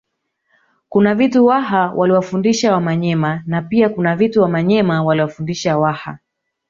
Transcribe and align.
Kuna 0.89 1.15
vitu 1.15 1.45
Waha 1.45 1.91
waliwafundisha 1.95 2.73
Wamanyema 2.73 3.43
na 3.45 3.61
pia 3.61 3.89
kuna 3.89 4.15
vitu 4.15 4.41
Wamanyema 4.41 5.03
waliwafundisha 5.03 5.77
Waha 5.77 6.17